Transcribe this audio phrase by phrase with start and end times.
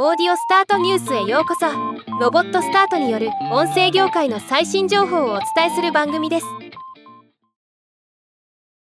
[0.00, 1.66] オーディオスタートニュースへようこそ。
[2.20, 6.46] ロボットスタートによる音声業界の最新情報をお伝えする番組です。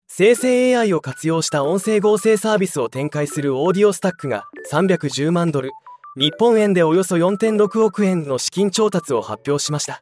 [0.09, 5.71] 生成 AI を活用した音声合成サービスを展開するオーディオスタックが310万ドル
[6.17, 10.01] 日本円でおよそ4.6億円の資金調達を発表しました。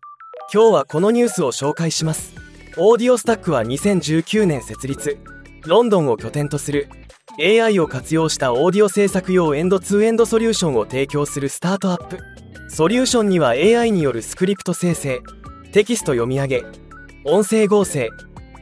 [0.51, 2.33] 今日はこのニュースを紹介します。
[2.77, 5.19] オーディオスタックは2019年設立。
[5.67, 6.89] ロンドンを拠点とする
[7.37, 12.19] AI を活用したオーディオ制作用エンドツーエンドソリューションを提供するスタートアップ。
[12.69, 15.21] ソリューションには AI によるスクリプト生成
[15.71, 16.63] テキスト読み上げ
[17.25, 18.09] 音声合成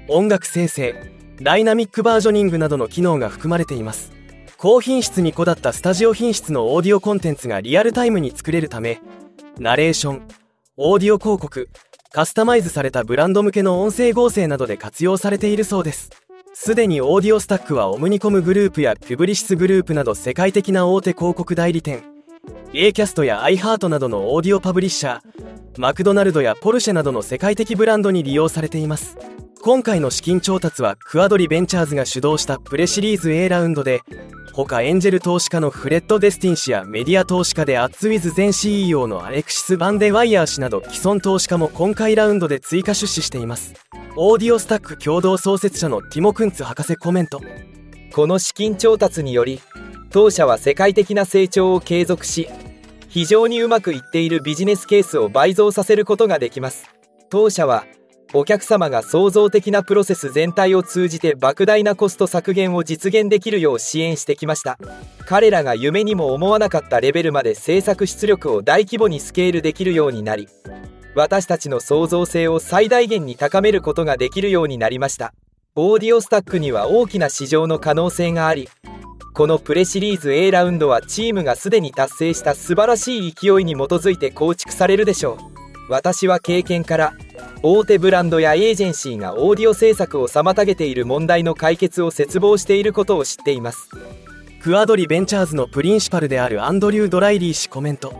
[0.10, 0.96] 音楽生成
[1.42, 4.12] dynamic versioning などの機能が含まれています。
[4.58, 9.02] 高品質にこだわったスタジオ品質のオーディオコンテンツがリアルタイムに作れるため
[9.60, 10.28] ナレーション
[10.78, 11.70] オーディオ広告
[12.12, 16.12] カスタマイズされたブランド向けの音声合成などで活用されているそうです。
[16.56, 22.04] すでに AudioStack は Omnicom グループや Publicis グループなど世界的な大手広告代理店。
[22.74, 25.22] A キャストや iHeart などのオーディオパブリッシャー
[25.78, 29.18] マクドナルドやポルシェなどの世界的ブランドに利用されています。
[29.62, 34.02] 今回の資金調達は Quadri Ventures が主導したプレシリーズ A ラウンドで
[34.54, 43.74] 他エンジェル投資家のフレッド・デスティン氏やメディア投資家で AdsWizz 前 CEO のアレクシス・バンデワイヤー氏など既存投資家も今回ラウンドで追加出資しています。
[44.16, 47.42] オーディオスタック共同創設者のティモ・クンツ博士コメント。
[48.14, 49.60] この資金調達により
[50.12, 52.48] 当社は世界的な成長を継続し
[53.10, 56.86] 非常にうまくいっているビジネスケースを倍増させることができます。
[57.32, 57.86] 当社は
[58.36, 64.78] お客様が創造的なプロセス全体を通じて莫大なコスト削減を実現できるよう支援してきました。
[65.26, 70.48] 彼らが夢にも思わなかったレベルまで制作出力を大規模にスケールできるようになり
[71.16, 75.34] 私たちの創造性を最大限に高めることができるようになりました。
[75.76, 78.70] オーディオスタックには大きな市場の可能性があり
[79.34, 85.38] このプレシリーズ A ラウンドはチームがすでに達成した素晴らしい勢いに基づいて構築されるでしょう。
[85.90, 87.14] 私は経験から
[87.64, 93.90] 大手ブランドやエージェンシーがオーディオ制作を妨げている問題の解決を切望していることを知っています。
[94.62, 98.14] クアドリベンチャーズのプリンシパルであるアンドリュー・ドライリー氏コメント。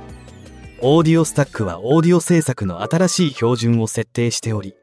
[0.86, 4.76] オーディオスタックはオーディオ制作の新しい標準を設定しており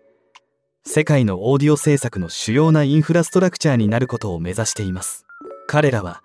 [0.83, 5.27] 世界のオーディオ制作の主要なインフラストラクチャーになることを目指しています。
[5.67, 6.23] 彼らは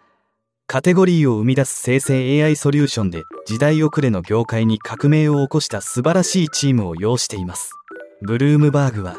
[0.66, 7.74] カテゴリーを生み出す生成 AI ソリューションで時代遅れの業界に革命を起こした素晴らしいチームを擁しています。
[8.22, 9.18] ブルームバーグは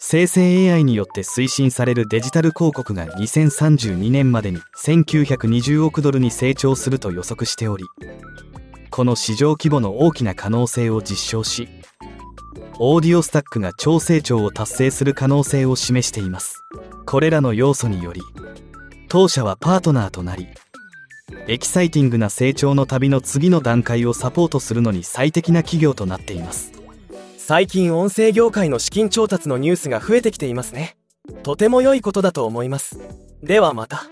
[0.00, 7.86] 生成 AI によって推進されるデジタル広告が2032年までに1920億ドルに成長すると予測しており
[8.98, 11.68] この市場規模の大きな可能性を実証し
[12.80, 16.64] オーディオスタックが超成長を達成する可能性を示しています。
[17.06, 18.20] これらの要素により
[19.06, 20.48] 当社はパートナーとなり
[21.46, 26.72] エキサイティングな成長の旅の次の段階をサポートするのに最適な企業となっています。
[27.36, 30.96] 最近音声業界の資金調達のニュースが増えてきていますね。
[31.44, 32.98] とても良いことだと思います。
[33.44, 34.06] ではまた。